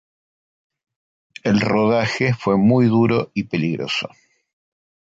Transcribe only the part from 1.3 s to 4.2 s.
El rodaje fue muy duro y peligroso.